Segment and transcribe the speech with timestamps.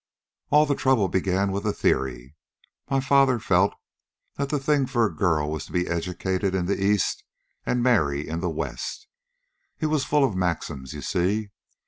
[0.49, 2.33] "All the trouble began with a theory.
[2.89, 3.75] My father felt
[4.35, 7.23] that the thing for a girl was to be educated in the East
[7.67, 9.05] and marry in the West.
[9.77, 11.51] He was full of maxims, you see.